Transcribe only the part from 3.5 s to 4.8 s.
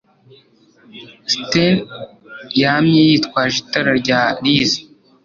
itara rya Liz.